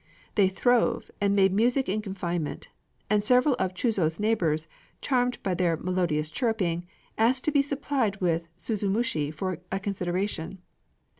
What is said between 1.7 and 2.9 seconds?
in confinement;